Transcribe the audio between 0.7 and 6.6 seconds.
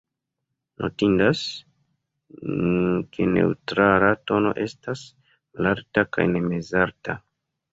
Notindas, ke neŭtrala tono estas malalta kaj ne